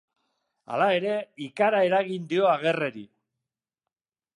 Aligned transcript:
Hala 0.77 0.87
ere, 1.01 1.11
ikara 1.49 1.85
eragin 1.91 2.27
dio 2.33 2.51
Agerreri. 2.57 3.09